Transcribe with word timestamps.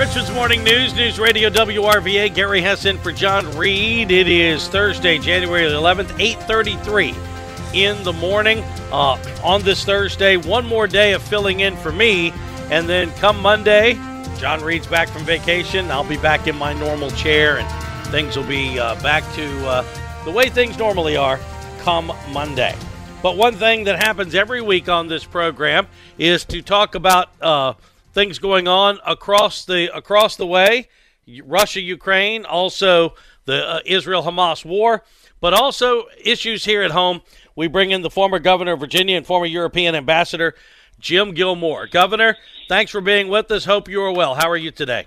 Richmond's 0.00 0.32
Morning 0.32 0.64
News, 0.64 0.94
News 0.94 1.20
Radio 1.20 1.50
WRVA. 1.50 2.34
Gary 2.34 2.62
Hessen 2.62 2.96
for 3.00 3.12
John 3.12 3.44
Reed. 3.54 4.10
It 4.10 4.28
is 4.28 4.66
Thursday, 4.66 5.18
January 5.18 5.64
11th, 5.64 6.18
8:33 6.18 7.14
in 7.74 8.02
the 8.02 8.12
morning. 8.14 8.64
Uh, 8.90 9.18
on 9.44 9.62
this 9.62 9.84
Thursday, 9.84 10.38
one 10.38 10.64
more 10.64 10.86
day 10.86 11.12
of 11.12 11.22
filling 11.22 11.60
in 11.60 11.76
for 11.76 11.92
me, 11.92 12.32
and 12.70 12.88
then 12.88 13.12
come 13.16 13.38
Monday, 13.42 13.92
John 14.38 14.64
Reed's 14.64 14.86
back 14.86 15.10
from 15.10 15.22
vacation. 15.24 15.90
I'll 15.90 16.02
be 16.02 16.16
back 16.16 16.46
in 16.46 16.56
my 16.56 16.72
normal 16.72 17.10
chair, 17.10 17.58
and 17.58 18.06
things 18.06 18.38
will 18.38 18.44
be 18.44 18.78
uh, 18.78 18.94
back 19.02 19.22
to 19.34 19.66
uh, 19.68 20.24
the 20.24 20.30
way 20.30 20.48
things 20.48 20.78
normally 20.78 21.18
are 21.18 21.38
come 21.80 22.10
Monday. 22.32 22.74
But 23.22 23.36
one 23.36 23.56
thing 23.56 23.84
that 23.84 24.02
happens 24.02 24.34
every 24.34 24.62
week 24.62 24.88
on 24.88 25.08
this 25.08 25.26
program 25.26 25.88
is 26.16 26.46
to 26.46 26.62
talk 26.62 26.94
about 26.94 27.28
uh, 27.42 27.74
things 28.12 28.38
going 28.38 28.68
on 28.68 28.98
across 29.06 29.64
the 29.64 29.94
across 29.94 30.36
the 30.36 30.46
way, 30.46 30.88
Russia, 31.44 31.80
Ukraine, 31.80 32.44
also 32.44 33.14
the 33.44 33.66
uh, 33.66 33.80
Israel 33.84 34.22
Hamas 34.22 34.64
war, 34.64 35.04
but 35.40 35.54
also 35.54 36.04
issues 36.22 36.64
here 36.64 36.82
at 36.82 36.90
home. 36.90 37.22
We 37.56 37.68
bring 37.68 37.90
in 37.90 38.02
the 38.02 38.10
former 38.10 38.38
governor 38.38 38.72
of 38.72 38.80
Virginia 38.80 39.16
and 39.16 39.26
former 39.26 39.46
European 39.46 39.94
ambassador 39.94 40.54
Jim 40.98 41.32
Gilmore. 41.32 41.86
Governor, 41.86 42.36
thanks 42.68 42.90
for 42.90 43.00
being 43.00 43.28
with 43.28 43.50
us. 43.50 43.64
Hope 43.64 43.88
you 43.88 44.02
are 44.02 44.12
well. 44.12 44.34
How 44.34 44.48
are 44.50 44.56
you 44.56 44.70
today? 44.70 45.06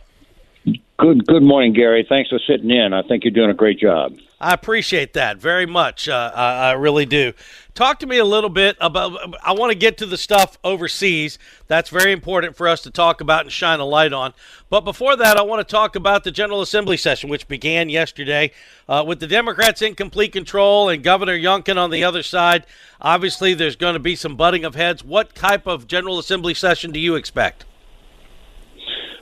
Good. 0.98 1.26
Good 1.26 1.44
morning, 1.44 1.74
Gary. 1.74 2.06
Thanks 2.08 2.30
for 2.30 2.40
sitting 2.48 2.70
in. 2.70 2.94
I 2.94 3.02
think 3.04 3.24
you're 3.24 3.32
doing 3.32 3.50
a 3.50 3.56
great 3.56 3.80
job. 3.80 4.14
I 4.44 4.54
appreciate 4.54 5.14
that 5.14 5.38
very 5.38 5.66
much. 5.66 6.10
Uh, 6.10 6.32
I, 6.36 6.54
I, 6.54 6.72
really 6.74 7.06
do. 7.06 7.32
Talk 7.76 8.00
to 8.00 8.06
me 8.06 8.18
a 8.18 8.26
little 8.26 8.50
bit 8.50 8.76
about. 8.82 9.18
I 9.42 9.54
want 9.54 9.72
to 9.72 9.78
get 9.78 9.98
to 10.00 10.06
the 10.06 10.18
stuff 10.18 10.60
overseas. 10.66 11.40
That's 11.68 11.90
very 11.90 12.12
important 12.12 12.58
for 12.58 12.68
us 12.68 12.82
to 12.82 12.92
talk 12.92 13.22
about 13.22 13.44
and 13.44 13.52
shine 13.52 13.80
a 13.80 13.86
light 13.86 14.12
on. 14.12 14.34
But 14.70 14.82
before 14.82 15.16
that, 15.16 15.38
I 15.38 15.44
want 15.44 15.66
to 15.66 15.72
talk 15.72 15.96
about 15.96 16.26
the 16.26 16.32
General 16.32 16.62
Assembly 16.62 16.98
session, 16.98 17.30
which 17.30 17.48
began 17.48 17.88
yesterday 17.88 18.52
uh, 18.90 19.06
with 19.08 19.22
the 19.22 19.28
Democrats 19.28 19.82
in 19.82 19.96
complete 19.96 20.34
control 20.34 20.90
and 20.90 21.02
Governor 21.02 21.38
Youngkin 21.38 21.78
on 21.78 21.90
the 21.90 22.04
other 22.04 22.22
side. 22.22 22.66
Obviously, 23.00 23.54
there's 23.54 23.78
going 23.78 23.94
to 23.94 24.00
be 24.00 24.18
some 24.18 24.36
butting 24.36 24.66
of 24.66 24.76
heads. 24.76 25.06
What 25.06 25.36
type 25.36 25.68
of 25.68 25.88
General 25.88 26.20
Assembly 26.20 26.54
session 26.54 26.92
do 26.92 27.00
you 27.00 27.16
expect? 27.16 27.64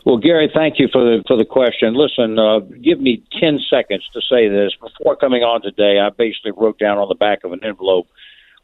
Well, 0.06 0.18
Gary, 0.18 0.50
thank 0.54 0.80
you 0.80 0.88
for 0.92 1.04
the 1.04 1.24
for 1.28 1.38
the 1.38 1.46
question. 1.46 1.94
Listen, 1.94 2.40
uh, 2.40 2.60
give 2.60 3.00
me 3.00 3.24
ten 3.40 3.60
seconds 3.70 4.04
to 4.14 4.22
say 4.22 4.50
this. 4.50 4.74
Before 4.82 5.16
coming 5.16 5.44
on 5.44 5.62
today, 5.62 6.00
I 6.00 6.10
basically 6.10 6.54
wrote 6.58 6.80
down 6.80 6.98
on 6.98 7.08
the 7.08 7.16
back 7.16 7.44
of 7.44 7.52
an 7.52 7.64
envelope 7.64 8.08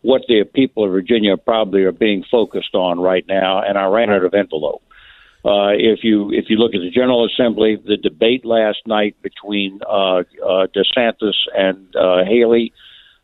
what 0.01 0.23
the 0.27 0.43
people 0.45 0.83
of 0.83 0.91
Virginia 0.91 1.37
probably 1.37 1.83
are 1.83 1.91
being 1.91 2.23
focused 2.29 2.73
on 2.73 2.99
right 2.99 3.25
now, 3.27 3.61
and 3.61 3.77
I 3.77 3.85
ran 3.85 4.09
out 4.09 4.23
of 4.23 4.33
envelope. 4.33 4.81
Uh, 5.45 5.69
if 5.77 6.03
you 6.03 6.31
if 6.31 6.45
you 6.49 6.57
look 6.57 6.73
at 6.73 6.81
the 6.81 6.89
General 6.89 7.25
Assembly, 7.25 7.77
the 7.85 7.97
debate 7.97 8.43
last 8.43 8.79
night 8.87 9.15
between 9.21 9.79
uh, 9.87 10.23
uh, 10.43 10.67
DeSantis 10.75 11.35
and 11.55 11.95
uh, 11.95 12.25
Haley, 12.25 12.73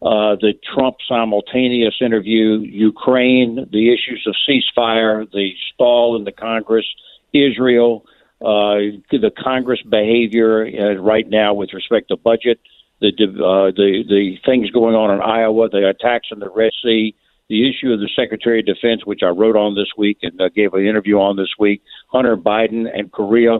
uh, 0.03 0.35
the 0.35 0.53
Trump 0.73 0.97
simultaneous 1.07 1.95
interview, 1.99 2.59
Ukraine, 2.59 3.67
the 3.71 3.91
issues 3.91 4.27
of 4.27 4.35
ceasefire, 4.47 5.29
the 5.31 5.53
stall 5.73 6.15
in 6.15 6.25
the 6.25 6.31
Congress 6.31 6.85
Israel, 7.33 8.05
uh, 8.41 8.99
the 9.11 9.31
Congress 9.37 9.81
behavior 9.81 10.65
uh, 10.65 11.01
right 11.01 11.27
now 11.27 11.53
with 11.53 11.73
respect 11.73 12.09
to 12.09 12.17
budget, 12.17 12.59
the 12.99 13.09
uh, 13.09 13.71
the 13.75 14.03
the 14.07 14.37
things 14.45 14.69
going 14.71 14.95
on 14.95 15.13
in 15.13 15.21
Iowa, 15.21 15.69
the 15.69 15.89
attacks 15.89 16.27
in 16.31 16.39
the 16.39 16.49
Red 16.49 16.71
Sea, 16.83 17.15
the 17.49 17.69
issue 17.69 17.91
of 17.91 17.99
the 17.99 18.09
Secretary 18.15 18.59
of 18.59 18.65
Defense, 18.65 19.05
which 19.05 19.21
I 19.23 19.29
wrote 19.29 19.55
on 19.55 19.75
this 19.75 19.89
week 19.97 20.19
and 20.21 20.39
uh, 20.39 20.49
gave 20.49 20.73
an 20.73 20.85
interview 20.85 21.19
on 21.19 21.35
this 21.35 21.53
week, 21.59 21.81
Hunter 22.07 22.37
Biden 22.37 22.87
and 22.93 23.11
Korea. 23.11 23.59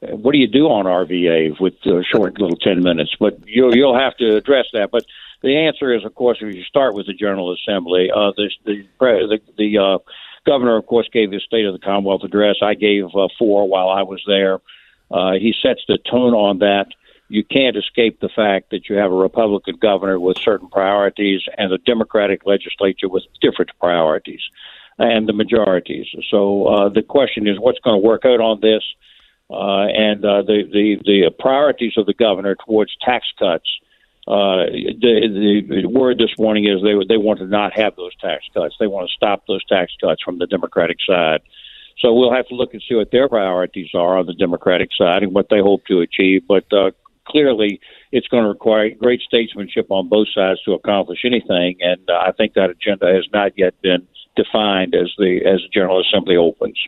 What 0.00 0.32
do 0.32 0.38
you 0.38 0.46
do 0.46 0.66
on 0.66 0.86
RVA 0.86 1.60
with 1.60 1.74
a 1.84 2.02
short 2.04 2.40
little 2.40 2.56
ten 2.56 2.82
minutes? 2.82 3.14
But 3.18 3.38
you'll 3.46 3.76
you'll 3.76 3.98
have 3.98 4.16
to 4.18 4.36
address 4.36 4.66
that. 4.72 4.90
But 4.90 5.04
the 5.42 5.56
answer 5.56 5.94
is, 5.94 6.04
of 6.04 6.14
course, 6.14 6.38
if 6.40 6.54
you 6.54 6.62
start 6.64 6.94
with 6.94 7.06
the 7.06 7.12
General 7.12 7.52
Assembly, 7.54 8.10
uh, 8.10 8.32
the 8.36 8.50
the 8.64 8.86
the, 8.98 9.40
the 9.58 9.78
uh, 9.78 9.98
governor, 10.46 10.76
of 10.76 10.86
course, 10.86 11.08
gave 11.12 11.32
his 11.32 11.42
State 11.42 11.66
of 11.66 11.72
the 11.72 11.78
Commonwealth 11.78 12.22
address. 12.24 12.56
I 12.62 12.74
gave 12.74 13.06
uh, 13.14 13.28
four 13.38 13.68
while 13.68 13.88
I 13.88 14.02
was 14.02 14.22
there. 14.26 14.60
Uh, 15.10 15.32
he 15.32 15.54
sets 15.62 15.82
the 15.86 15.98
tone 15.98 16.34
on 16.34 16.58
that. 16.58 16.88
You 17.28 17.44
can't 17.44 17.76
escape 17.76 18.20
the 18.20 18.28
fact 18.28 18.70
that 18.70 18.88
you 18.88 18.96
have 18.96 19.10
a 19.10 19.16
Republican 19.16 19.76
governor 19.80 20.20
with 20.20 20.38
certain 20.38 20.68
priorities 20.68 21.42
and 21.56 21.72
a 21.72 21.78
Democratic 21.78 22.46
legislature 22.46 23.08
with 23.08 23.24
different 23.40 23.70
priorities 23.80 24.42
and 24.98 25.26
the 25.26 25.32
majorities. 25.32 26.06
So 26.30 26.66
uh, 26.66 26.88
the 26.88 27.02
question 27.02 27.48
is 27.48 27.58
what's 27.58 27.80
going 27.80 28.00
to 28.00 28.06
work 28.06 28.24
out 28.24 28.40
on 28.40 28.60
this? 28.60 28.82
Uh, 29.50 29.86
and 29.86 30.24
uh, 30.24 30.42
the, 30.42 30.62
the, 30.72 30.96
the 31.04 31.30
priorities 31.38 31.94
of 31.96 32.06
the 32.06 32.14
governor 32.14 32.56
towards 32.66 32.96
tax 33.04 33.26
cuts 33.38 33.68
uh, 34.26 34.64
the, 34.72 35.82
the 35.82 35.88
word 35.88 36.16
this 36.16 36.38
morning 36.38 36.64
is 36.64 36.82
they 36.82 36.94
they 37.06 37.18
want 37.18 37.40
to 37.40 37.46
not 37.46 37.74
have 37.74 37.94
those 37.96 38.16
tax 38.16 38.44
cuts. 38.54 38.74
They 38.80 38.86
want 38.86 39.08
to 39.08 39.14
stop 39.14 39.44
those 39.46 39.64
tax 39.66 39.92
cuts 40.00 40.22
from 40.22 40.38
the 40.38 40.46
Democratic 40.46 40.96
side. 41.06 41.42
So 42.00 42.12
we'll 42.14 42.32
have 42.32 42.48
to 42.48 42.54
look 42.54 42.72
and 42.72 42.82
see 42.88 42.94
what 42.94 43.10
their 43.10 43.28
priorities 43.28 43.90
are 43.94 44.16
on 44.16 44.26
the 44.26 44.34
Democratic 44.34 44.90
side 44.96 45.22
and 45.22 45.34
what 45.34 45.48
they 45.50 45.60
hope 45.60 45.84
to 45.86 46.00
achieve. 46.00 46.42
But 46.48 46.64
uh, 46.72 46.90
clearly, 47.26 47.80
it's 48.12 48.26
going 48.28 48.44
to 48.44 48.48
require 48.48 48.90
great 48.90 49.20
statesmanship 49.20 49.90
on 49.90 50.08
both 50.08 50.28
sides 50.34 50.62
to 50.64 50.72
accomplish 50.72 51.20
anything. 51.24 51.76
And 51.80 52.08
uh, 52.08 52.14
I 52.14 52.32
think 52.32 52.54
that 52.54 52.70
agenda 52.70 53.12
has 53.14 53.26
not 53.32 53.52
yet 53.58 53.80
been 53.82 54.06
defined 54.36 54.94
as 54.94 55.12
the 55.18 55.42
as 55.44 55.60
the 55.60 55.68
General 55.72 56.00
Assembly 56.00 56.36
opens. 56.36 56.78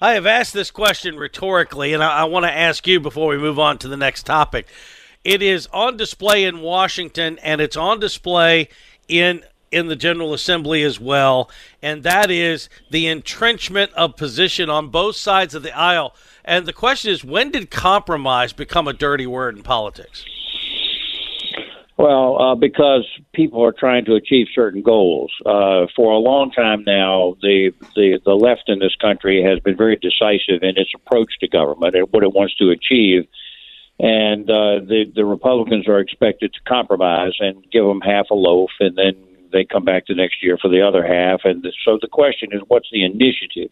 I 0.00 0.12
have 0.12 0.26
asked 0.26 0.52
this 0.52 0.70
question 0.70 1.16
rhetorically, 1.16 1.92
and 1.92 2.02
I, 2.02 2.20
I 2.20 2.24
want 2.24 2.44
to 2.44 2.52
ask 2.52 2.86
you 2.86 3.00
before 3.00 3.28
we 3.28 3.38
move 3.38 3.58
on 3.58 3.78
to 3.78 3.88
the 3.88 3.96
next 3.96 4.24
topic. 4.24 4.66
It 5.24 5.40
is 5.40 5.68
on 5.72 5.96
display 5.96 6.44
in 6.44 6.60
Washington, 6.60 7.38
and 7.42 7.60
it's 7.60 7.76
on 7.76 8.00
display 8.00 8.68
in 9.08 9.44
in 9.70 9.86
the 9.86 9.96
General 9.96 10.34
Assembly 10.34 10.82
as 10.82 11.00
well, 11.00 11.48
and 11.80 12.02
that 12.02 12.30
is 12.30 12.68
the 12.90 13.06
entrenchment 13.06 13.90
of 13.94 14.16
position 14.16 14.68
on 14.68 14.88
both 14.88 15.16
sides 15.16 15.54
of 15.54 15.62
the 15.62 15.74
aisle. 15.74 16.14
And 16.44 16.66
the 16.66 16.74
question 16.74 17.10
is, 17.10 17.24
when 17.24 17.50
did 17.50 17.70
compromise 17.70 18.52
become 18.52 18.86
a 18.86 18.92
dirty 18.92 19.26
word 19.26 19.56
in 19.56 19.62
politics? 19.62 20.26
Well, 21.96 22.42
uh, 22.42 22.54
because 22.54 23.06
people 23.32 23.64
are 23.64 23.72
trying 23.72 24.04
to 24.06 24.14
achieve 24.14 24.48
certain 24.54 24.82
goals. 24.82 25.32
Uh, 25.46 25.86
for 25.94 26.12
a 26.12 26.18
long 26.18 26.50
time 26.50 26.84
now, 26.84 27.36
the, 27.40 27.72
the 27.94 28.20
the 28.24 28.34
left 28.34 28.64
in 28.66 28.78
this 28.78 28.96
country 28.96 29.42
has 29.42 29.60
been 29.60 29.76
very 29.76 29.96
decisive 29.96 30.62
in 30.62 30.76
its 30.76 30.90
approach 30.94 31.32
to 31.40 31.48
government 31.48 31.94
and 31.94 32.08
what 32.10 32.24
it 32.24 32.32
wants 32.32 32.56
to 32.56 32.70
achieve 32.70 33.26
and 33.98 34.48
uh, 34.50 34.80
the 34.86 35.04
the 35.14 35.24
Republicans 35.24 35.88
are 35.88 36.00
expected 36.00 36.52
to 36.54 36.60
compromise 36.68 37.34
and 37.40 37.64
give 37.70 37.84
them 37.84 38.00
half 38.00 38.26
a 38.30 38.34
loaf, 38.34 38.70
and 38.80 38.96
then 38.96 39.12
they 39.52 39.64
come 39.64 39.84
back 39.84 40.06
the 40.06 40.14
next 40.14 40.42
year 40.42 40.56
for 40.60 40.68
the 40.68 40.80
other 40.80 41.06
half. 41.06 41.40
And 41.44 41.64
so 41.84 41.98
the 42.00 42.08
question 42.08 42.48
is, 42.52 42.62
what's 42.68 42.88
the 42.90 43.04
initiative? 43.04 43.70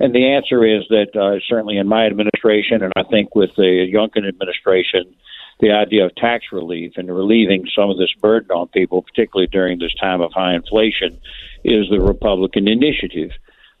And 0.00 0.14
the 0.14 0.32
answer 0.32 0.64
is 0.64 0.84
that 0.90 1.16
uh, 1.16 1.40
certainly 1.48 1.76
in 1.76 1.88
my 1.88 2.06
administration, 2.06 2.82
and 2.82 2.92
I 2.96 3.02
think 3.02 3.34
with 3.34 3.50
the 3.56 3.90
Youngkin 3.92 4.28
administration, 4.28 5.12
the 5.60 5.72
idea 5.72 6.06
of 6.06 6.14
tax 6.14 6.46
relief 6.52 6.92
and 6.96 7.08
relieving 7.14 7.66
some 7.74 7.90
of 7.90 7.98
this 7.98 8.14
burden 8.20 8.52
on 8.52 8.68
people, 8.68 9.02
particularly 9.02 9.48
during 9.48 9.80
this 9.80 9.94
time 10.00 10.20
of 10.20 10.32
high 10.32 10.54
inflation, 10.54 11.18
is 11.64 11.90
the 11.90 12.00
Republican 12.00 12.68
initiative. 12.68 13.32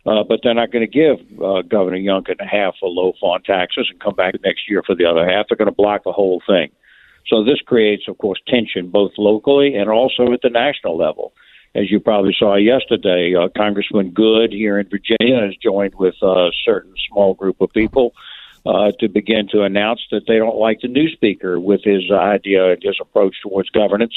Uh, 0.08 0.24
but 0.24 0.40
they're 0.42 0.54
not 0.54 0.72
going 0.72 0.88
to 0.88 0.90
give 0.90 1.18
uh, 1.42 1.60
Governor 1.60 1.98
Youngkin 1.98 2.40
half 2.40 2.76
a 2.82 2.86
loaf 2.86 3.16
on 3.20 3.42
taxes 3.42 3.88
and 3.90 4.00
come 4.00 4.14
back 4.14 4.34
next 4.42 4.62
year 4.66 4.82
for 4.86 4.94
the 4.94 5.04
other 5.04 5.28
half. 5.28 5.46
They're 5.48 5.56
going 5.56 5.66
to 5.66 5.74
block 5.74 6.04
the 6.04 6.12
whole 6.12 6.40
thing. 6.46 6.70
So 7.26 7.44
this 7.44 7.60
creates, 7.60 8.04
of 8.08 8.16
course, 8.16 8.40
tension 8.46 8.88
both 8.88 9.12
locally 9.18 9.74
and 9.74 9.90
also 9.90 10.32
at 10.32 10.40
the 10.40 10.48
national 10.48 10.96
level. 10.96 11.34
As 11.74 11.90
you 11.90 12.00
probably 12.00 12.34
saw 12.38 12.56
yesterday, 12.56 13.34
uh, 13.34 13.48
Congressman 13.54 14.12
Good 14.12 14.50
here 14.50 14.78
in 14.78 14.88
Virginia 14.88 15.44
has 15.44 15.54
joined 15.62 15.94
with 15.96 16.14
a 16.22 16.50
certain 16.64 16.94
small 17.10 17.34
group 17.34 17.60
of 17.60 17.70
people 17.74 18.14
uh, 18.64 18.92
to 19.00 19.08
begin 19.10 19.46
to 19.48 19.62
announce 19.62 20.00
that 20.10 20.22
they 20.26 20.38
don't 20.38 20.56
like 20.56 20.80
the 20.80 20.88
new 20.88 21.10
speaker 21.10 21.60
with 21.60 21.82
his 21.84 22.10
idea 22.10 22.72
and 22.72 22.82
his 22.82 22.96
approach 22.98 23.36
towards 23.42 23.68
governance 23.68 24.14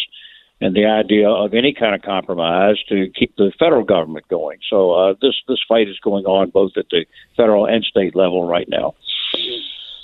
and 0.61 0.75
the 0.75 0.85
idea 0.85 1.27
of 1.27 1.53
any 1.53 1.73
kind 1.73 1.95
of 1.95 2.03
compromise 2.03 2.77
to 2.87 3.09
keep 3.15 3.35
the 3.35 3.51
federal 3.57 3.83
government 3.83 4.27
going. 4.29 4.59
So 4.69 4.93
uh, 4.93 5.13
this 5.21 5.33
this 5.47 5.59
fight 5.67 5.89
is 5.89 5.99
going 5.99 6.25
on 6.25 6.51
both 6.51 6.73
at 6.77 6.85
the 6.91 7.05
federal 7.35 7.65
and 7.65 7.83
state 7.83 8.15
level 8.15 8.47
right 8.47 8.69
now. 8.69 8.93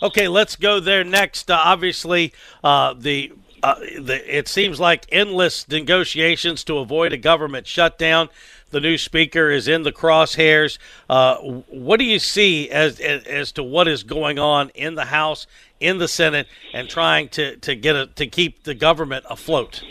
Okay, 0.01 0.27
let's 0.27 0.55
go 0.55 0.79
there 0.79 1.03
next. 1.03 1.49
Uh, 1.49 1.59
obviously, 1.63 2.33
uh, 2.63 2.93
the, 2.93 3.31
uh, 3.63 3.79
the 3.79 4.37
it 4.37 4.47
seems 4.47 4.79
like 4.79 5.05
endless 5.11 5.67
negotiations 5.69 6.63
to 6.65 6.77
avoid 6.79 7.13
a 7.13 7.17
government 7.17 7.65
shutdown. 7.67 8.29
The 8.69 8.79
new 8.81 8.97
speaker 8.97 9.49
is 9.49 9.67
in 9.67 9.83
the 9.83 9.93
crosshairs. 9.93 10.77
Uh, 11.09 11.37
what 11.37 11.97
do 11.97 12.05
you 12.05 12.19
see 12.19 12.69
as, 12.69 12.99
as, 12.99 13.53
to 13.53 13.63
what 13.63 13.87
is 13.87 14.03
going 14.03 14.37
on 14.39 14.69
in 14.75 14.95
the 14.95 15.05
House, 15.05 15.47
in 15.79 15.99
the 15.99 16.07
Senate, 16.07 16.47
and 16.73 16.89
trying 16.89 17.29
to 17.29 17.55
to 17.57 17.75
get 17.75 17.95
a, 17.95 18.07
to 18.07 18.27
keep 18.27 18.63
the 18.63 18.75
government 18.75 19.25
afloat? 19.29 19.83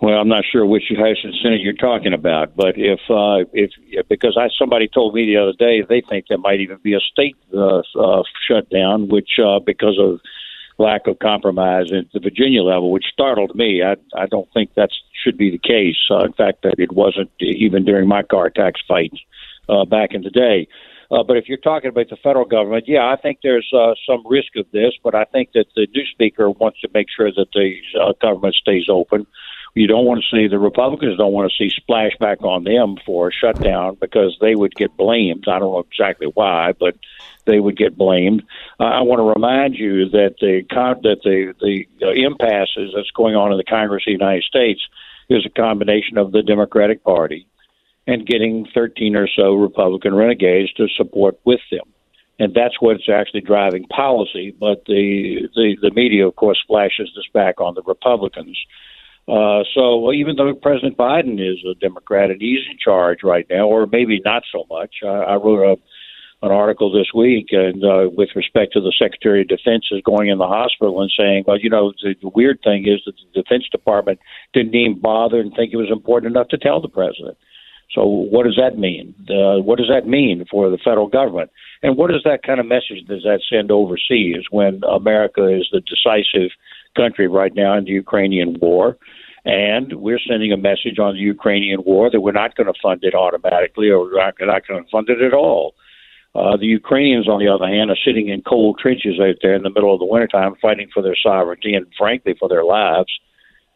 Well, 0.00 0.20
I'm 0.20 0.28
not 0.28 0.44
sure 0.50 0.64
which 0.64 0.92
House 0.96 1.16
and 1.24 1.34
Senate 1.42 1.60
you're 1.60 1.72
talking 1.72 2.12
about, 2.12 2.54
but 2.54 2.74
if 2.76 3.00
uh, 3.10 3.48
if 3.52 3.72
because 4.08 4.38
I 4.40 4.48
somebody 4.56 4.86
told 4.86 5.12
me 5.12 5.26
the 5.26 5.38
other 5.38 5.54
day 5.58 5.82
they 5.82 6.02
think 6.08 6.26
there 6.28 6.38
might 6.38 6.60
even 6.60 6.78
be 6.82 6.94
a 6.94 7.00
state 7.00 7.36
uh, 7.52 7.82
uh, 7.98 8.22
shutdown, 8.46 9.08
which 9.08 9.40
uh, 9.44 9.58
because 9.58 9.98
of 9.98 10.20
lack 10.78 11.08
of 11.08 11.18
compromise 11.18 11.90
at 11.90 12.12
the 12.12 12.20
Virginia 12.20 12.62
level, 12.62 12.92
which 12.92 13.06
startled 13.12 13.56
me. 13.56 13.82
I 13.82 13.96
I 14.16 14.26
don't 14.26 14.48
think 14.54 14.74
that 14.74 14.90
should 15.24 15.36
be 15.36 15.50
the 15.50 15.58
case. 15.58 15.98
Uh, 16.08 16.24
in 16.24 16.32
fact, 16.32 16.62
that 16.62 16.78
it 16.78 16.92
wasn't 16.92 17.30
even 17.40 17.84
during 17.84 18.06
my 18.06 18.22
car 18.22 18.50
tax 18.50 18.80
fight 18.86 19.12
uh, 19.68 19.84
back 19.84 20.14
in 20.14 20.22
the 20.22 20.30
day. 20.30 20.68
Uh, 21.10 21.24
but 21.24 21.38
if 21.38 21.48
you're 21.48 21.58
talking 21.58 21.88
about 21.88 22.08
the 22.10 22.16
federal 22.22 22.44
government, 22.44 22.84
yeah, 22.86 23.10
I 23.10 23.16
think 23.16 23.38
there's 23.42 23.68
uh, 23.74 23.94
some 24.06 24.22
risk 24.28 24.54
of 24.56 24.66
this, 24.72 24.92
but 25.02 25.14
I 25.14 25.24
think 25.24 25.52
that 25.54 25.64
the 25.74 25.88
new 25.92 26.04
speaker 26.12 26.50
wants 26.50 26.80
to 26.82 26.88
make 26.92 27.08
sure 27.14 27.32
that 27.32 27.48
the 27.52 27.76
uh, 27.98 28.12
government 28.20 28.54
stays 28.54 28.84
open 28.90 29.26
you 29.78 29.86
don't 29.86 30.04
want 30.04 30.22
to 30.22 30.36
see 30.36 30.48
the 30.48 30.58
Republicans 30.58 31.18
don't 31.18 31.32
want 31.32 31.50
to 31.50 31.56
see 31.56 31.74
splashback 31.80 32.42
on 32.42 32.64
them 32.64 32.96
for 33.06 33.28
a 33.28 33.32
shutdown 33.32 33.96
because 34.00 34.36
they 34.40 34.56
would 34.56 34.74
get 34.74 34.96
blamed. 34.96 35.44
I 35.46 35.60
don't 35.60 35.72
know 35.72 35.86
exactly 35.90 36.26
why, 36.26 36.72
but 36.72 36.96
they 37.44 37.60
would 37.60 37.76
get 37.76 37.96
blamed. 37.96 38.42
Uh, 38.80 38.84
I 38.84 39.02
want 39.02 39.20
to 39.20 39.22
remind 39.22 39.76
you 39.76 40.08
that 40.10 40.34
the 40.40 40.62
that 40.68 41.20
the 41.22 41.54
the 41.60 41.86
uh, 42.04 42.10
impasses 42.10 42.92
that's 42.94 43.10
going 43.12 43.36
on 43.36 43.52
in 43.52 43.58
the 43.58 43.64
Congress 43.64 44.02
of 44.02 44.06
the 44.06 44.12
United 44.12 44.42
States 44.42 44.80
is 45.28 45.46
a 45.46 45.50
combination 45.50 46.18
of 46.18 46.32
the 46.32 46.42
Democratic 46.42 47.04
Party 47.04 47.46
and 48.08 48.26
getting 48.26 48.66
13 48.74 49.14
or 49.14 49.28
so 49.28 49.54
Republican 49.54 50.14
renegades 50.14 50.72
to 50.72 50.88
support 50.96 51.38
with 51.44 51.60
them. 51.70 51.84
And 52.40 52.54
that's 52.54 52.80
what's 52.80 53.08
actually 53.08 53.42
driving 53.42 53.84
policy. 53.84 54.54
But 54.58 54.84
the, 54.86 55.48
the, 55.54 55.76
the 55.82 55.90
media, 55.90 56.26
of 56.26 56.34
course, 56.34 56.62
flashes 56.66 57.10
this 57.14 57.26
back 57.32 57.60
on 57.60 57.74
the 57.74 57.82
Republicans. 57.82 58.58
Uh, 59.28 59.62
so 59.74 60.10
even 60.12 60.36
though 60.36 60.54
President 60.54 60.96
Biden 60.96 61.34
is 61.34 61.58
a 61.70 61.74
Democrat 61.74 62.30
and 62.30 62.40
he's 62.40 62.64
in 62.70 62.78
charge 62.82 63.18
right 63.22 63.46
now, 63.50 63.68
or 63.68 63.86
maybe 63.86 64.22
not 64.24 64.42
so 64.50 64.64
much, 64.70 64.96
I, 65.04 65.08
I 65.08 65.34
wrote 65.34 65.78
a, 65.78 66.46
an 66.46 66.52
article 66.52 66.90
this 66.90 67.08
week 67.14 67.48
and 67.50 67.84
uh, 67.84 68.08
with 68.16 68.30
respect 68.34 68.72
to 68.72 68.80
the 68.80 68.94
Secretary 68.98 69.42
of 69.42 69.48
Defense 69.48 69.88
is 69.90 70.00
going 70.02 70.28
in 70.28 70.38
the 70.38 70.46
hospital 70.46 71.02
and 71.02 71.12
saying, 71.14 71.44
well, 71.46 71.58
you 71.58 71.68
know, 71.68 71.92
the, 72.02 72.14
the 72.22 72.30
weird 72.34 72.60
thing 72.64 72.86
is 72.88 73.00
that 73.04 73.14
the 73.34 73.42
Defense 73.42 73.68
Department 73.70 74.18
didn't 74.54 74.74
even 74.74 74.98
bother 74.98 75.40
and 75.40 75.52
think 75.54 75.72
it 75.72 75.76
was 75.76 75.90
important 75.90 76.34
enough 76.34 76.48
to 76.48 76.58
tell 76.58 76.80
the 76.80 76.88
president. 76.88 77.36
So 77.94 78.06
what 78.06 78.44
does 78.44 78.56
that 78.56 78.78
mean? 78.78 79.14
Uh, 79.28 79.60
what 79.60 79.78
does 79.78 79.88
that 79.88 80.06
mean 80.06 80.44
for 80.50 80.70
the 80.70 80.78
federal 80.78 81.08
government? 81.08 81.50
And 81.82 81.96
what 81.96 82.10
is 82.10 82.22
that 82.24 82.42
kind 82.42 82.60
of 82.60 82.66
message 82.66 83.04
does 83.08 83.22
that 83.24 83.40
send 83.50 83.70
overseas 83.70 84.44
when 84.50 84.80
America 84.88 85.48
is 85.48 85.68
the 85.72 85.80
decisive 85.80 86.50
country 87.00 87.26
right 87.40 87.54
now 87.54 87.72
in 87.78 87.84
the 87.84 87.96
Ukrainian 88.04 88.50
war? 88.60 88.98
And 89.44 89.86
we're 90.04 90.24
sending 90.28 90.52
a 90.52 90.56
message 90.70 90.98
on 90.98 91.14
the 91.14 91.20
Ukrainian 91.20 91.80
war 91.90 92.10
that 92.10 92.20
we're 92.20 92.40
not 92.42 92.56
going 92.56 92.70
to 92.72 92.80
fund 92.82 93.00
it 93.02 93.14
automatically 93.14 93.88
or 93.88 93.98
we're 94.00 94.24
not, 94.24 94.36
going 94.36 94.84
to 94.84 94.90
fund 94.90 95.08
it 95.08 95.22
at 95.22 95.32
all. 95.32 95.74
Uh, 96.34 96.56
the 96.56 96.66
Ukrainians, 96.66 97.26
on 97.28 97.40
the 97.40 97.48
other 97.48 97.66
hand, 97.66 97.90
are 97.90 98.04
sitting 98.04 98.28
in 98.28 98.42
cold 98.42 98.78
trenches 98.82 99.18
out 99.26 99.36
there 99.42 99.54
in 99.54 99.62
the 99.62 99.70
middle 99.70 99.92
of 99.94 100.00
the 100.00 100.12
wintertime 100.14 100.54
fighting 100.60 100.88
for 100.92 101.02
their 101.02 101.16
sovereignty 101.16 101.72
and, 101.74 101.86
frankly, 101.96 102.34
for 102.38 102.48
their 102.48 102.64
lives. 102.64 103.12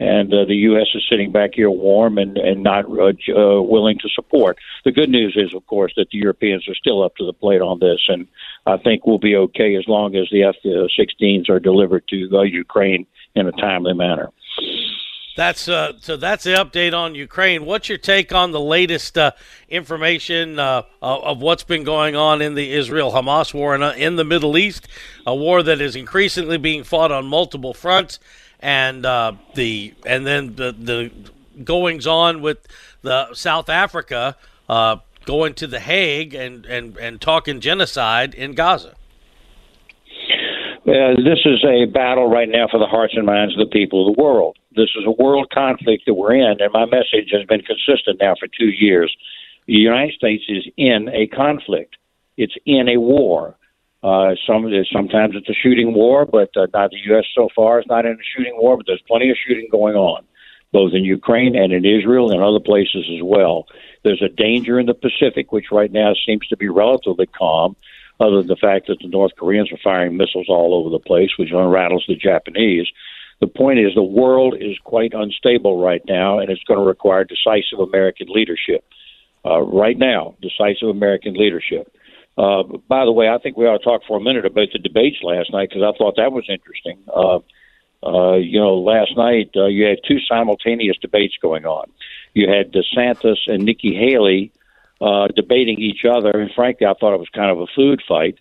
And 0.03 0.35
uh, 0.35 0.45
the 0.47 0.57
U.S. 0.71 0.89
is 0.95 1.07
sitting 1.09 1.31
back 1.31 1.51
here 1.55 1.71
warm 1.71 2.19
and, 2.19 2.37
and 2.37 2.63
not 2.63 2.87
uh, 2.87 3.13
uh, 3.37 3.63
willing 3.63 3.99
to 4.01 4.09
support. 4.09 4.59
The 4.85 4.91
good 4.91 5.09
news 5.09 5.35
is, 5.37 5.55
of 5.55 5.65
course, 5.69 5.93
that 5.97 6.09
the 6.11 6.19
Europeans 6.19 6.69
are 6.69 6.75
still 6.75 7.05
up 7.05 7.15
to 7.17 7.25
the 7.25 7.33
plate 7.33 7.61
on 7.61 7.79
this. 7.79 8.01
And 8.09 8.27
I 8.67 8.79
think 8.79 9.07
we'll 9.07 9.19
be 9.19 9.37
okay 9.37 9.77
as 9.77 9.87
long 9.87 10.17
as 10.17 10.29
the 10.33 10.43
F 10.43 10.57
16s 10.65 11.49
are 11.49 11.61
delivered 11.61 12.09
to 12.09 12.29
uh, 12.33 12.43
Ukraine 12.43 13.07
in 13.37 13.47
a 13.47 13.53
timely 13.53 13.95
manner. 13.95 14.31
That's 15.35 15.67
uh, 15.67 15.95
so. 15.99 16.17
That's 16.17 16.45
the 16.45 16.53
update 16.53 16.93
on 16.93 17.15
Ukraine. 17.15 17.65
What's 17.65 17.89
your 17.89 17.97
take 17.97 18.35
on 18.35 18.51
the 18.51 18.61
latest 18.61 19.17
uh, 19.17 19.31
information 19.71 20.59
uh, 20.59 20.83
of 21.01 21.41
what's 21.41 21.65
been 21.65 21.85
going 21.85 22.15
on 22.15 22.43
in 22.43 22.55
the 22.55 22.73
Israel-Hamas 22.73 23.55
war 23.55 23.75
in, 23.75 23.83
uh, 23.83 23.95
in 23.97 24.17
the 24.17 24.25
Middle 24.25 24.59
East, 24.59 24.89
a 25.27 25.35
war 25.35 25.63
that 25.63 25.81
is 25.81 25.97
increasingly 25.97 26.59
being 26.59 26.85
fought 26.85 27.11
on 27.11 27.27
multiple 27.27 27.73
fronts, 27.73 28.19
and 28.63 29.05
uh, 29.05 29.33
the 29.55 29.93
and 30.07 30.27
then 30.27 30.55
the 30.55 30.73
the 30.73 31.11
goings 31.65 32.07
on 32.07 32.41
with 32.41 32.67
the 33.03 33.35
South 33.35 33.69
Africa 33.69 34.37
uh, 34.69 34.97
going 35.27 35.55
to 35.55 35.67
the 35.67 35.81
Hague 35.81 36.35
and 36.35 36.65
and 36.65 36.97
and 36.97 37.21
talking 37.21 37.61
genocide 37.61 38.33
in 38.35 38.55
Gaza. 38.55 38.95
Uh, 40.85 41.15
this 41.17 41.39
is 41.45 41.65
a 41.65 41.85
battle 41.87 42.29
right 42.29 42.49
now 42.49 42.67
for 42.71 42.79
the 42.79 42.87
hearts 42.87 43.15
and 43.17 43.25
minds 43.25 43.55
of 43.55 43.61
the 43.61 43.71
people 43.71 44.09
of 44.09 44.15
the 44.15 44.21
world. 44.21 44.57
This 44.75 44.91
is 44.97 45.05
a 45.07 45.11
world 45.11 45.49
conflict 45.53 46.05
that 46.07 46.15
we're 46.15 46.35
in, 46.35 46.61
and 46.61 46.73
my 46.73 46.87
message 46.87 47.31
has 47.33 47.45
been 47.47 47.63
consistent 47.63 48.21
now 48.21 48.35
for 48.39 48.49
two 48.49 48.67
years. 48.67 49.15
The 49.67 49.75
United 49.75 50.15
States 50.15 50.45
is 50.49 50.67
in 50.77 51.09
a 51.13 51.29
conflict. 51.29 51.97
It's 52.37 52.55
in 52.67 52.89
a 52.89 52.97
war. 52.97 53.57
Uh, 54.03 54.35
some 54.47 54.69
sometimes 54.93 55.35
it's 55.37 55.49
a 55.49 55.55
shooting 55.55 55.95
war, 55.95 56.27
but 56.27 56.51
uh, 56.57 56.67
not 56.75 56.91
the 56.91 56.99
U.S. 57.07 57.25
so 57.35 57.49
far 57.55 57.79
is 57.79 57.87
not 57.89 58.05
in 58.05 58.13
a 58.13 58.37
shooting 58.37 58.57
war. 58.57 58.77
But 58.77 58.87
there's 58.87 59.03
plenty 59.07 59.31
of 59.31 59.37
shooting 59.47 59.69
going 59.71 59.95
on, 59.95 60.25
both 60.73 60.93
in 60.93 61.05
Ukraine 61.05 61.55
and 61.55 61.73
in 61.73 61.85
Israel 61.85 62.33
and 62.33 62.43
other 62.43 62.59
places 62.59 63.09
as 63.15 63.23
well. 63.23 63.67
There's 64.03 64.23
a 64.23 64.29
danger 64.29 64.81
in 64.81 64.87
the 64.87 64.95
Pacific, 64.95 65.53
which 65.53 65.67
right 65.71 65.93
now 65.93 66.15
seems 66.27 66.47
to 66.49 66.57
be 66.57 66.69
relatively 66.69 67.27
calm 67.27 67.77
other 68.19 68.39
than 68.39 68.49
the 68.49 68.57
fact 68.57 68.89
that 68.89 68.99
the 69.01 69.09
North 69.09 69.33
Koreans 69.39 69.73
are 69.73 69.79
firing 69.83 70.17
missiles 70.17 70.47
all 70.49 70.75
over 70.75 70.91
the 70.91 70.99
place, 70.99 71.31
which 71.39 71.51
unrattles 71.51 72.07
the 72.09 72.17
Japanese. 72.17 72.89
The 73.41 73.47
point 73.47 73.79
is, 73.79 73.95
the 73.95 74.03
world 74.03 74.55
is 74.61 74.79
quite 74.85 75.15
unstable 75.15 75.83
right 75.83 76.03
now, 76.07 76.39
and 76.39 76.51
it's 76.51 76.63
going 76.65 76.79
to 76.79 76.87
require 76.87 77.25
decisive 77.25 77.81
American 77.81 78.29
leadership. 78.31 78.85
Uh, 79.45 79.61
right 79.61 79.99
now, 79.99 80.37
decisive 80.41 80.89
American 80.89 81.35
leadership. 81.35 81.93
Uh, 82.37 82.63
by 82.89 83.05
the 83.05 83.13
way, 83.13 83.29
I 83.29 83.39
think 83.39 83.57
we 83.57 83.67
ought 83.67 83.79
to 83.79 83.85
talk 83.85 84.03
for 84.07 84.17
a 84.17 84.21
minute 84.21 84.47
about 84.47 84.69
the 84.73 84.79
debates 84.79 85.19
last 85.23 85.53
night 85.53 85.69
because 85.69 85.83
I 85.83 85.97
thought 85.97 86.17
that 86.17 86.33
was 86.33 86.47
interesting. 86.49 86.99
Uh, 87.15 87.41
uh, 88.05 88.37
you 88.37 88.59
know, 88.59 88.79
last 88.79 89.17
night 89.17 89.51
uh, 89.55 89.67
you 89.67 89.85
had 89.85 89.99
two 90.07 90.19
simultaneous 90.29 90.97
debates 91.01 91.35
going 91.41 91.67
on. 91.67 91.91
You 92.35 92.49
had 92.49 92.73
DeSantis 92.73 93.39
and 93.47 93.65
Nikki 93.65 93.95
Haley 93.95 94.53
uh, 95.01 95.29
debating 95.35 95.79
each 95.79 96.05
other. 96.05 96.31
And 96.31 96.51
frankly, 96.55 96.87
I 96.87 96.95
thought 96.95 97.15
it 97.15 97.21
was 97.21 97.29
kind 97.29 97.51
of 97.51 97.61
a 97.61 97.67
food 97.75 98.03
fight. 98.07 98.39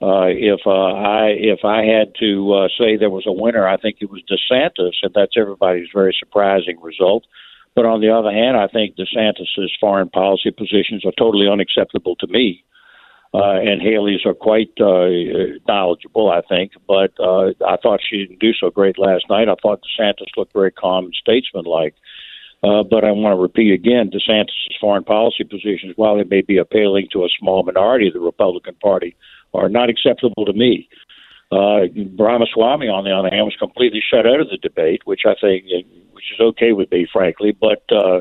Uh, 0.00 0.26
if 0.30 0.60
uh, 0.64 0.70
I 0.70 1.34
if 1.36 1.64
I 1.64 1.84
had 1.84 2.14
to 2.20 2.52
uh, 2.54 2.68
say 2.78 2.96
there 2.96 3.10
was 3.10 3.26
a 3.26 3.32
winner, 3.32 3.66
I 3.66 3.76
think 3.76 3.96
it 4.00 4.08
was 4.08 4.22
DeSantis, 4.30 4.94
and 5.02 5.12
that's 5.12 5.32
everybody's 5.36 5.88
very 5.92 6.14
surprising 6.16 6.80
result. 6.80 7.24
But 7.74 7.84
on 7.84 8.00
the 8.00 8.10
other 8.10 8.30
hand, 8.30 8.56
I 8.56 8.68
think 8.68 8.96
DeSantis's 8.96 9.76
foreign 9.80 10.08
policy 10.08 10.50
positions 10.50 11.04
are 11.04 11.12
totally 11.18 11.48
unacceptable 11.48 12.14
to 12.16 12.26
me. 12.28 12.64
Uh, 12.64 12.77
and 13.34 13.82
Haley's 13.82 14.24
are 14.24 14.34
quite 14.34 14.72
uh, 14.80 15.08
knowledgeable, 15.66 16.30
I 16.30 16.40
think. 16.48 16.72
But 16.86 17.12
uh, 17.20 17.52
I 17.66 17.76
thought 17.82 18.00
she 18.08 18.18
didn't 18.18 18.40
do 18.40 18.52
so 18.54 18.70
great 18.70 18.98
last 18.98 19.24
night. 19.28 19.48
I 19.48 19.54
thought 19.60 19.82
DeSantis 19.82 20.36
looked 20.36 20.52
very 20.52 20.72
calm 20.72 21.06
and 21.06 21.14
statesmanlike. 21.14 21.94
Uh, 22.62 22.82
but 22.82 23.04
I 23.04 23.12
want 23.12 23.36
to 23.36 23.40
repeat 23.40 23.72
again 23.72 24.10
DeSantis' 24.10 24.80
foreign 24.80 25.04
policy 25.04 25.44
positions, 25.44 25.92
while 25.96 26.16
they 26.16 26.24
may 26.24 26.40
be 26.40 26.58
appealing 26.58 27.08
to 27.12 27.24
a 27.24 27.28
small 27.38 27.62
minority 27.62 28.08
of 28.08 28.14
the 28.14 28.20
Republican 28.20 28.74
Party, 28.82 29.14
are 29.54 29.68
not 29.68 29.88
acceptable 29.88 30.44
to 30.44 30.52
me. 30.52 30.88
Uh, 31.52 31.86
Ramaswamy, 32.18 32.88
on 32.88 33.04
the 33.04 33.12
other 33.12 33.30
hand, 33.30 33.44
was 33.44 33.56
completely 33.58 34.02
shut 34.02 34.26
out 34.26 34.40
of 34.40 34.50
the 34.50 34.58
debate, 34.58 35.02
which 35.04 35.22
I 35.24 35.34
think, 35.40 35.64
which 36.12 36.24
is 36.34 36.40
okay 36.40 36.72
with 36.72 36.90
me, 36.90 37.06
frankly. 37.10 37.52
But 37.52 37.84
uh, 37.90 38.20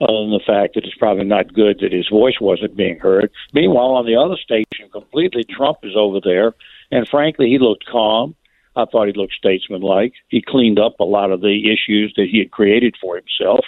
other 0.00 0.20
than 0.20 0.30
the 0.30 0.44
fact 0.46 0.74
that 0.74 0.84
it's 0.84 0.96
probably 0.96 1.24
not 1.24 1.52
good 1.52 1.80
that 1.80 1.92
his 1.92 2.08
voice 2.08 2.40
wasn't 2.40 2.76
being 2.76 2.98
heard. 2.98 3.30
Meanwhile, 3.52 3.94
on 3.94 4.06
the 4.06 4.16
other 4.16 4.36
station, 4.36 4.90
completely 4.92 5.44
Trump 5.44 5.78
is 5.82 5.94
over 5.96 6.20
there, 6.22 6.54
and 6.90 7.08
frankly, 7.08 7.48
he 7.48 7.58
looked 7.58 7.86
calm. 7.86 8.34
I 8.76 8.84
thought 8.84 9.08
he 9.08 9.12
looked 9.12 9.34
statesmanlike. 9.34 10.12
He 10.28 10.40
cleaned 10.40 10.78
up 10.78 11.00
a 11.00 11.04
lot 11.04 11.32
of 11.32 11.40
the 11.40 11.72
issues 11.72 12.14
that 12.16 12.28
he 12.30 12.38
had 12.38 12.52
created 12.52 12.94
for 13.00 13.16
himself. 13.16 13.64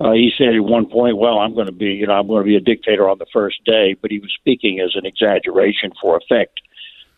Uh, 0.00 0.12
he 0.12 0.30
said 0.36 0.54
at 0.54 0.64
one 0.64 0.86
point, 0.86 1.16
"Well, 1.16 1.38
I'm 1.38 1.54
going 1.54 1.66
to 1.66 1.72
be, 1.72 1.92
you 1.94 2.06
know, 2.06 2.14
I'm 2.14 2.26
going 2.26 2.42
to 2.42 2.48
be 2.48 2.56
a 2.56 2.60
dictator 2.60 3.08
on 3.08 3.18
the 3.18 3.26
first 3.32 3.64
day," 3.64 3.94
but 4.00 4.10
he 4.10 4.18
was 4.18 4.32
speaking 4.38 4.80
as 4.80 4.94
an 4.94 5.06
exaggeration 5.06 5.92
for 6.00 6.16
effect. 6.16 6.60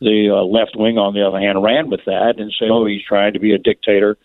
The 0.01 0.31
uh, 0.31 0.45
left 0.45 0.77
wing, 0.77 0.97
on 0.97 1.15
the 1.15 1.27
other 1.27 1.41
hand, 1.41 1.63
ran 1.63 1.91
with 1.91 2.05
that 2.07 2.35
and 2.39 2.53
said, 2.57 2.71
"Oh, 2.71 2.87
he's 2.87 3.03
trying 3.03 3.33
to 3.33 3.41
be 3.41 3.53
a 3.53 3.59
dictator." 3.59 4.17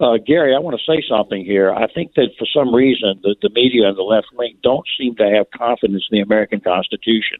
Uh, 0.00 0.18
Gary, 0.24 0.54
I 0.54 0.58
want 0.58 0.76
to 0.78 0.90
say 0.90 1.02
something 1.08 1.44
here. 1.44 1.72
I 1.72 1.86
think 1.92 2.14
that 2.14 2.30
for 2.38 2.46
some 2.52 2.74
reason, 2.74 3.20
the, 3.22 3.36
the 3.40 3.50
media 3.50 3.88
and 3.88 3.96
the 3.96 4.02
left 4.02 4.28
wing 4.34 4.56
don't 4.62 4.86
seem 4.98 5.14
to 5.16 5.30
have 5.30 5.46
confidence 5.56 6.04
in 6.10 6.18
the 6.18 6.22
American 6.22 6.60
Constitution. 6.60 7.38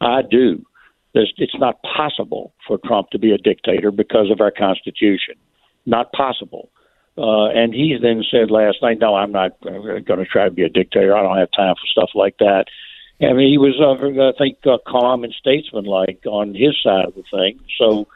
I 0.00 0.22
do. 0.22 0.64
There's, 1.12 1.32
it's 1.36 1.58
not 1.58 1.82
possible 1.82 2.54
for 2.66 2.78
Trump 2.86 3.10
to 3.10 3.18
be 3.18 3.32
a 3.32 3.38
dictator 3.38 3.90
because 3.90 4.30
of 4.30 4.40
our 4.40 4.50
Constitution. 4.50 5.34
Not 5.84 6.12
possible. 6.12 6.70
Uh, 7.18 7.48
and 7.48 7.74
he 7.74 7.96
then 8.00 8.22
said 8.30 8.50
last 8.50 8.78
night, 8.80 8.98
"No, 9.00 9.14
I'm 9.14 9.32
not 9.32 9.60
going 9.60 10.04
to 10.04 10.24
try 10.24 10.44
to 10.44 10.50
be 10.50 10.62
a 10.62 10.68
dictator. 10.68 11.14
I 11.14 11.22
don't 11.22 11.36
have 11.36 11.50
time 11.54 11.74
for 11.74 11.86
stuff 11.86 12.10
like 12.14 12.38
that." 12.38 12.66
I 13.20 13.34
mean, 13.34 13.50
he 13.50 13.58
was, 13.58 13.76
uh, 13.78 14.22
I 14.22 14.32
think, 14.38 14.58
uh, 14.64 14.78
calm 14.86 15.24
and 15.24 15.34
statesmanlike 15.34 16.22
on 16.26 16.54
his 16.54 16.80
side 16.82 17.04
of 17.04 17.14
the 17.14 17.24
thing. 17.30 17.60
So, 17.76 18.06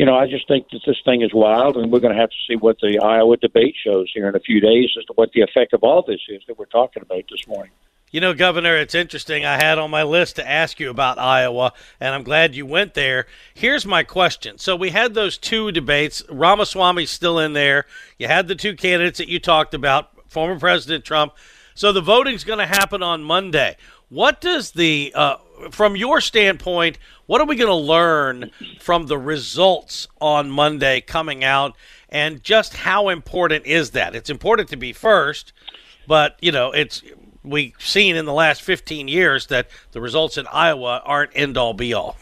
you 0.00 0.06
know, 0.06 0.16
I 0.16 0.26
just 0.26 0.48
think 0.48 0.70
that 0.70 0.80
this 0.86 0.96
thing 1.04 1.20
is 1.20 1.34
wild, 1.34 1.76
and 1.76 1.92
we're 1.92 2.00
going 2.00 2.14
to 2.14 2.18
have 2.18 2.30
to 2.30 2.36
see 2.48 2.56
what 2.56 2.78
the 2.80 3.00
Iowa 3.00 3.36
debate 3.36 3.74
shows 3.84 4.10
here 4.14 4.30
in 4.30 4.34
a 4.34 4.40
few 4.40 4.58
days 4.58 4.88
as 4.98 5.04
to 5.04 5.12
what 5.14 5.32
the 5.32 5.42
effect 5.42 5.74
of 5.74 5.82
all 5.82 6.00
this 6.00 6.22
is 6.30 6.40
that 6.48 6.58
we're 6.58 6.64
talking 6.64 7.02
about 7.02 7.24
this 7.30 7.46
morning. 7.46 7.70
You 8.10 8.22
know, 8.22 8.32
Governor, 8.32 8.78
it's 8.78 8.94
interesting. 8.94 9.44
I 9.44 9.62
had 9.62 9.76
on 9.76 9.90
my 9.90 10.04
list 10.04 10.36
to 10.36 10.50
ask 10.50 10.80
you 10.80 10.88
about 10.88 11.18
Iowa, 11.18 11.74
and 12.00 12.14
I'm 12.14 12.22
glad 12.22 12.54
you 12.54 12.64
went 12.64 12.94
there. 12.94 13.26
Here's 13.52 13.84
my 13.84 14.02
question. 14.02 14.56
So 14.56 14.74
we 14.74 14.88
had 14.88 15.12
those 15.12 15.36
two 15.36 15.70
debates. 15.70 16.22
Ramaswamy's 16.30 17.10
still 17.10 17.38
in 17.38 17.52
there. 17.52 17.84
You 18.18 18.26
had 18.26 18.48
the 18.48 18.54
two 18.54 18.76
candidates 18.76 19.18
that 19.18 19.28
you 19.28 19.38
talked 19.38 19.74
about, 19.74 20.12
former 20.30 20.58
President 20.58 21.04
Trump. 21.04 21.34
So 21.74 21.92
the 21.92 22.00
voting's 22.00 22.44
going 22.44 22.58
to 22.58 22.66
happen 22.66 23.02
on 23.02 23.22
Monday. 23.22 23.76
What 24.10 24.40
does 24.40 24.72
the, 24.72 25.12
uh, 25.14 25.36
from 25.70 25.94
your 25.94 26.20
standpoint, 26.20 26.98
what 27.26 27.40
are 27.40 27.46
we 27.46 27.54
going 27.54 27.68
to 27.68 27.74
learn 27.74 28.50
from 28.80 29.06
the 29.06 29.16
results 29.16 30.08
on 30.20 30.50
Monday 30.50 31.00
coming 31.00 31.44
out, 31.44 31.76
and 32.08 32.42
just 32.42 32.74
how 32.74 33.08
important 33.08 33.66
is 33.66 33.92
that? 33.92 34.16
It's 34.16 34.28
important 34.28 34.68
to 34.70 34.76
be 34.76 34.92
first, 34.92 35.52
but 36.08 36.36
you 36.40 36.50
know, 36.50 36.72
it's 36.72 37.04
we've 37.44 37.74
seen 37.78 38.16
in 38.16 38.24
the 38.24 38.32
last 38.32 38.62
15 38.62 39.06
years 39.06 39.46
that 39.46 39.70
the 39.92 40.00
results 40.00 40.36
in 40.36 40.46
Iowa 40.48 41.02
aren't 41.04 41.30
end 41.36 41.56
all 41.56 41.72
be 41.72 41.94
all. 41.94 42.16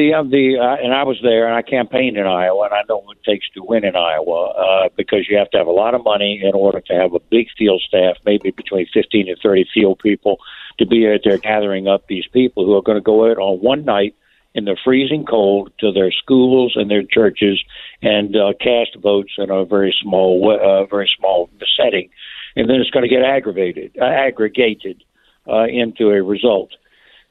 The 0.00 0.14
uh, 0.14 0.22
the 0.22 0.56
uh, 0.56 0.82
and 0.82 0.94
I 0.94 1.02
was 1.04 1.18
there 1.22 1.46
and 1.46 1.54
I 1.54 1.60
campaigned 1.60 2.16
in 2.16 2.26
Iowa 2.26 2.64
and 2.64 2.72
I 2.72 2.80
know 2.88 3.02
what 3.04 3.18
it 3.18 3.24
takes 3.30 3.50
to 3.50 3.62
win 3.62 3.84
in 3.84 3.96
Iowa 3.96 4.46
uh, 4.46 4.88
because 4.96 5.26
you 5.28 5.36
have 5.36 5.50
to 5.50 5.58
have 5.58 5.66
a 5.66 5.72
lot 5.72 5.92
of 5.92 6.02
money 6.02 6.40
in 6.42 6.54
order 6.54 6.80
to 6.80 6.94
have 6.94 7.12
a 7.12 7.20
big 7.20 7.48
field 7.58 7.82
staff, 7.86 8.16
maybe 8.24 8.50
between 8.50 8.86
15 8.94 9.28
and 9.28 9.36
30 9.42 9.66
field 9.74 9.98
people, 9.98 10.38
to 10.78 10.86
be 10.86 11.06
out 11.06 11.20
there 11.22 11.36
gathering 11.36 11.86
up 11.86 12.06
these 12.06 12.26
people 12.32 12.64
who 12.64 12.74
are 12.76 12.80
going 12.80 12.96
to 12.96 13.02
go 13.02 13.30
out 13.30 13.36
on 13.36 13.58
one 13.58 13.84
night 13.84 14.14
in 14.54 14.64
the 14.64 14.74
freezing 14.82 15.26
cold 15.26 15.70
to 15.80 15.92
their 15.92 16.12
schools 16.12 16.76
and 16.76 16.90
their 16.90 17.02
churches 17.02 17.62
and 18.00 18.34
uh, 18.36 18.54
cast 18.58 18.96
votes 19.02 19.34
in 19.36 19.50
a 19.50 19.66
very 19.66 19.94
small 20.00 20.50
uh, 20.50 20.86
very 20.86 21.10
small 21.18 21.50
setting, 21.76 22.08
and 22.56 22.70
then 22.70 22.76
it's 22.76 22.88
going 22.88 23.06
to 23.06 23.14
get 23.14 23.22
aggravated 23.22 23.92
uh, 24.00 24.04
aggregated 24.06 25.04
uh, 25.46 25.66
into 25.66 26.08
a 26.08 26.22
result 26.22 26.70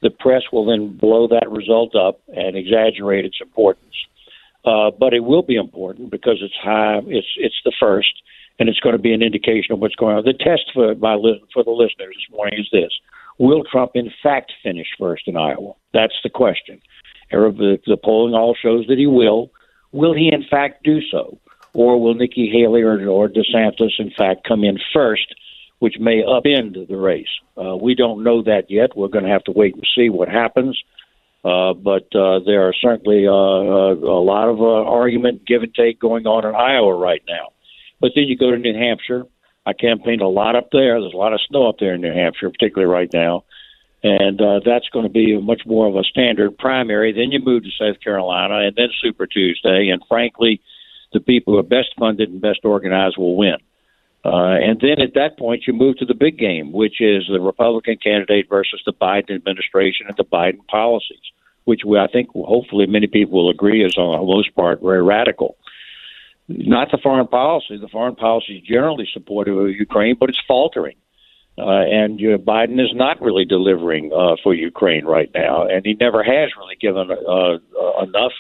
the 0.02 0.10
press 0.10 0.44
will 0.52 0.66
then 0.66 0.98
blow 0.98 1.28
that 1.28 1.50
result 1.50 1.96
up 1.96 2.22
and 2.30 2.56
exaggerate 2.56 3.26
its 3.26 3.38
importance. 3.42 3.86
Uh, 4.66 4.92
but 4.92 5.14
it 5.14 5.22
will 5.22 5.42
be 5.42 5.56
important 5.56 6.12
because 6.12 6.40
it's 6.42 6.56
high. 6.62 7.00
It's 7.08 7.28
it's 7.38 7.62
the 7.64 7.74
first, 7.80 8.22
and 8.60 8.68
it's 8.68 8.80
going 8.80 8.96
to 8.96 9.02
be 9.02 9.14
an 9.14 9.22
indication 9.22 9.72
of 9.72 9.80
what's 9.80 9.96
going 9.96 10.18
on. 10.18 10.26
The 10.26 10.34
test 10.34 10.72
for 10.74 10.96
my 10.96 11.16
for 11.54 11.64
the 11.64 11.72
listeners 11.72 12.16
this 12.16 12.36
morning 12.36 12.60
is 12.60 12.68
this: 12.72 12.92
Will 13.38 13.64
Trump 13.64 13.92
in 13.96 14.12
fact 14.22 14.52
finish 14.62 14.88
first 14.98 15.28
in 15.28 15.38
Iowa? 15.38 15.74
That's 15.94 16.20
the 16.24 16.30
question. 16.30 16.82
The, 17.32 17.80
the 17.86 17.98
polling 17.98 18.34
all 18.34 18.56
shows 18.56 18.86
that 18.88 18.98
he 18.98 19.08
will. 19.08 19.52
Will 19.92 20.14
he 20.14 20.30
in 20.32 20.44
fact 20.50 20.84
do 20.84 21.00
so, 21.10 21.38
or 21.74 22.00
will 22.00 22.14
Nikki 22.14 22.50
Haley 22.52 22.82
or, 22.82 23.08
or 23.08 23.30
DeSantis 23.30 23.98
in 23.98 24.12
fact 24.16 24.48
come 24.48 24.64
in 24.64 24.78
first? 24.94 25.34
Which 25.80 25.96
may 26.00 26.22
upend 26.22 26.88
the 26.88 26.98
race. 26.98 27.28
Uh, 27.58 27.76
we 27.76 27.96
don't 27.96 28.24
know 28.24 28.44
that 28.44 28.70
yet. 28.70 28.96
We're 28.96 29.08
going 29.08 29.24
to 29.24 29.32
have 29.32 29.44
to 29.46 29.52
wait 29.52 29.76
and 29.76 29.88
see 29.96 30.10
what 30.10 30.30
happens. 30.30 30.82
Uh, 31.44 31.74
but 31.74 32.14
uh, 32.14 32.40
there 32.46 32.68
are 32.68 32.74
certainly 32.74 33.26
uh, 33.26 33.32
uh, 33.32 33.96
a 33.96 34.24
lot 34.24 34.50
of 34.50 34.60
uh, 34.60 34.90
argument, 34.90 35.46
give 35.48 35.64
and 35.64 35.74
take 35.74 36.00
going 36.00 36.28
on 36.28 36.46
in 36.46 36.54
Iowa 36.54 36.94
right 36.94 37.22
now. 37.28 37.54
But 38.02 38.12
then 38.14 38.26
you 38.26 38.38
go 38.38 38.52
to 38.52 38.58
New 38.58 38.74
Hampshire. 38.74 39.24
I 39.66 39.74
campaigned 39.74 40.22
a 40.22 40.28
lot 40.28 40.56
up 40.56 40.70
there. 40.72 41.00
There's 41.00 41.14
a 41.14 41.18
lot 41.18 41.34
of 41.34 41.40
snow 41.48 41.70
up 41.70 41.76
there 41.80 41.94
in 41.94 42.02
New 42.02 42.14
Hampshire, 42.14 42.50
particularly 42.50 42.92
right 42.92 43.10
now. 43.14 43.46
And 44.04 44.42
uh, 44.42 44.62
that's 44.66 44.88
going 44.90 45.04
to 45.04 45.12
be 45.12 45.40
much 45.40 45.62
more 45.66 45.88
of 45.88 45.96
a 45.96 46.04
standard 46.04 46.58
primary. 46.58 47.12
Then 47.12 47.32
you 47.32 47.40
move 47.40 47.64
to 47.64 47.70
South 47.78 48.02
Carolina, 48.02 48.66
and 48.68 48.76
then 48.76 48.88
Super 49.02 49.28
Tuesday. 49.28 49.90
And 49.90 50.02
frankly, 50.08 50.62
the 51.14 51.20
people 51.20 51.54
who 51.54 51.60
are 51.60 51.64
best 51.64 51.90
funded 51.98 52.30
and 52.30 52.42
best 52.42 52.60
organized 52.64 53.18
will 53.18 53.36
win. 53.36 53.58
Uh, 54.26 54.58
and 54.62 54.82
then 54.82 55.00
at 55.00 55.14
that 55.14 55.38
point, 55.38 55.64
you 55.66 55.74
move 55.74 55.98
to 55.98 56.06
the 56.06 56.14
big 56.14 56.38
game, 56.38 56.72
which 56.74 57.00
is 57.00 57.28
the 57.32 57.40
Republican 57.40 57.98
candidate 57.98 58.50
versus 58.50 58.82
the 58.86 58.94
Biden 58.94 59.34
administration 59.34 60.08
and 60.08 60.18
the 60.18 60.26
Biden 60.26 60.66
policies, 60.68 61.18
which 61.64 61.82
we, 61.86 61.98
I 61.98 62.08
think 62.08 62.30
hopefully 62.34 62.86
many 62.86 63.08
people 63.08 63.44
will 63.44 63.50
agree 63.50 63.84
is 63.84 63.98
on 63.98 64.20
the 64.20 64.26
most 64.26 64.54
part 64.56 64.82
very 64.82 65.02
radical. 65.02 65.56
Not 66.50 66.90
the 66.92 66.98
foreign 66.98 67.28
policy. 67.28 67.78
The 67.78 67.88
foreign 67.88 68.16
policy 68.16 68.58
is 68.58 68.64
generally 68.68 69.08
supportive 69.14 69.56
of 69.56 69.70
Ukraine, 69.70 70.18
but 70.20 70.30
it's 70.30 70.42
faltering. 70.48 70.96
Uh, 71.60 71.84
and 71.84 72.20
uh, 72.20 72.38
Biden 72.38 72.80
is 72.80 72.92
not 72.94 73.22
really 73.22 73.44
delivering 73.44 74.12
uh, 74.14 74.36
for 74.42 74.54
Ukraine 74.54 75.06
right 75.06 75.30
now, 75.36 75.68
and 75.68 75.86
he 75.86 75.94
never 76.00 76.24
has 76.24 76.50
really 76.58 76.78
given 76.80 77.12
uh, 77.12 77.14
uh, 77.14 78.04
enough. 78.04 78.32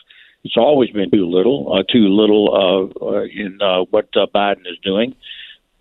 It's 0.44 0.56
always 0.56 0.90
been 0.90 1.12
too 1.12 1.30
little, 1.30 1.74
uh, 1.74 1.84
too 1.92 2.08
little 2.08 2.90
in 3.34 3.58
what 3.92 4.12
Biden 4.14 4.66
is 4.66 4.78
doing. 4.84 5.16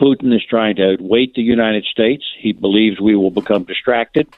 Putin 0.01 0.35
is 0.35 0.45
trying 0.49 0.77
to 0.77 0.97
outwait 0.97 1.35
the 1.35 1.43
United 1.43 1.85
States. 1.85 2.25
He 2.39 2.53
believes 2.53 3.01
we 3.01 3.17
will 3.17 3.31
become 3.31 3.65
distracted. 3.65 4.29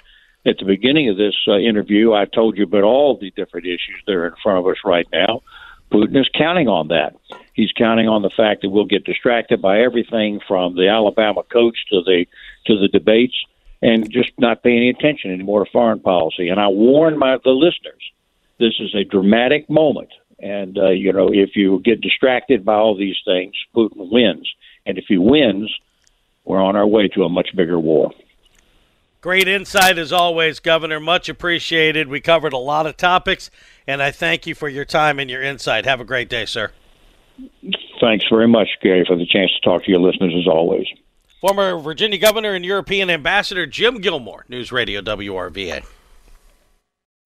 At 0.47 0.57
the 0.59 0.65
beginning 0.65 1.11
of 1.11 1.19
this 1.19 1.37
uh, 1.47 1.59
interview, 1.59 2.15
I 2.15 2.25
told 2.25 2.57
you 2.57 2.65
about 2.65 2.85
all 2.85 3.19
the 3.19 3.31
different 3.33 3.67
issues 3.67 4.03
that 4.07 4.15
are 4.15 4.27
in 4.27 4.35
front 4.43 4.59
of 4.59 4.67
us 4.67 4.79
right 4.85 5.07
now. 5.13 5.43
Putin 5.93 6.19
is 6.19 6.31
counting 6.33 6.69
on 6.69 6.89
that. 6.89 7.15
He's 7.53 7.73
counting 7.73 8.09
on 8.09 8.23
the 8.23 8.31
fact 8.31 8.63
that 8.63 8.71
we'll 8.71 8.87
get 8.87 9.05
distracted 9.05 9.61
by 9.61 9.81
everything 9.81 10.41
from 10.47 10.77
the 10.77 10.89
Alabama 10.89 11.43
coach 11.43 11.77
to 11.91 12.01
the 12.03 12.27
to 12.67 12.79
the 12.79 12.89
debates, 12.89 13.35
and 13.83 14.11
just 14.11 14.31
not 14.39 14.63
pay 14.63 14.77
any 14.77 14.89
attention 14.89 15.33
anymore 15.33 15.65
to 15.65 15.71
foreign 15.71 16.01
policy. 16.01 16.49
And 16.49 16.61
I 16.61 16.69
warn 16.69 17.19
my 17.19 17.39
the 17.45 17.51
listeners: 17.51 18.03
this 18.59 18.75
is 18.79 18.95
a 18.95 19.05
dramatic 19.05 19.69
moment, 19.69 20.11
and 20.39 20.79
uh, 20.79 20.91
you 20.91 21.13
know 21.13 21.29
if 21.33 21.57
you 21.57 21.81
get 21.85 22.01
distracted 22.01 22.65
by 22.65 22.75
all 22.75 22.97
these 22.97 23.19
things, 23.27 23.55
Putin 23.75 24.11
wins. 24.11 24.49
And 24.87 24.99
if 24.99 25.05
he 25.09 25.19
wins, 25.19 25.73
we're 26.45 26.63
on 26.63 26.77
our 26.77 26.87
way 26.87 27.09
to 27.09 27.25
a 27.25 27.29
much 27.29 27.55
bigger 27.55 27.79
war. 27.79 28.13
Great 29.21 29.49
insight 29.49 29.99
as 29.99 30.13
always, 30.13 30.61
Governor. 30.61 30.99
Much 30.99 31.29
appreciated. 31.29 32.09
We 32.09 32.21
covered 32.21 32.55
a 32.55 32.59
lot 32.59 32.87
of 32.87 32.97
topics, 32.97 33.51
and 33.87 34.03
I 34.03 34.11
thank 34.11 34.47
you 34.47 34.55
for 34.55 34.69
your 34.69 34.87
time 34.87 35.19
and 35.19 35.31
your 35.31 35.43
insight. 35.43 35.85
Have 35.85 36.01
a 36.01 36.05
great 36.05 36.31
day, 36.31 36.47
sir. 36.47 36.73
Thanks 38.01 38.25
very 38.31 38.49
much, 38.49 38.69
Gary, 38.83 39.05
for 39.07 39.17
the 39.17 39.27
chance 39.27 39.51
to 39.53 39.61
talk 39.61 39.85
to 39.85 39.91
your 39.91 40.01
listeners 40.01 40.33
as 40.35 40.47
always. 40.47 40.87
Former 41.41 41.79
Virginia 41.79 42.19
Governor 42.19 42.55
and 42.55 42.65
European 42.65 43.11
Ambassador 43.11 43.67
Jim 43.67 44.01
Gilmore, 44.01 44.47
News 44.49 44.73
Radio 44.73 45.03
WRVA. 45.03 45.85